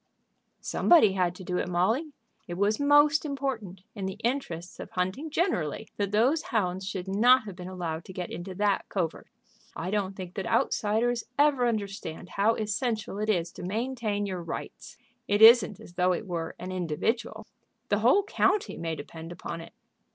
"Somebody 0.61 1.11
had 1.11 1.35
to 1.35 1.43
do 1.43 1.59
it, 1.59 1.69
Molly. 1.69 2.11
It 2.47 2.55
was 2.55 2.79
most 2.79 3.23
important, 3.23 3.83
in 3.93 4.07
the 4.07 4.17
interests 4.23 4.79
of 4.79 4.89
hunting 4.89 5.29
generally, 5.29 5.89
that 5.97 6.11
those 6.11 6.41
hounds 6.49 6.87
should 6.89 7.07
not 7.07 7.43
have 7.43 7.55
been 7.55 7.67
allowed 7.67 8.03
to 8.05 8.13
get 8.13 8.31
into 8.31 8.55
that 8.55 8.89
covert. 8.89 9.27
I 9.75 9.91
don't 9.91 10.15
think 10.15 10.33
that 10.33 10.47
outsiders 10.47 11.25
ever 11.37 11.67
understand 11.67 12.29
how 12.29 12.55
essential 12.55 13.19
it 13.19 13.29
is 13.29 13.51
to 13.51 13.61
maintain 13.63 14.25
your 14.25 14.41
rights. 14.41 14.97
It 15.27 15.39
isn't 15.43 15.79
as 15.79 15.93
though 15.93 16.13
it 16.13 16.25
were 16.25 16.55
an 16.57 16.71
individual. 16.71 17.45
The 17.89 17.99
whole 17.99 18.23
county 18.23 18.77
may 18.77 18.95
depend 18.95 19.31
upon 19.31 19.61
it." 19.61 19.73